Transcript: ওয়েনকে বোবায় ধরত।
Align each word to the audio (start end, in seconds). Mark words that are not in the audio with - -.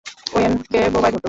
ওয়েনকে 0.33 0.79
বোবায় 0.93 1.11
ধরত। 1.13 1.19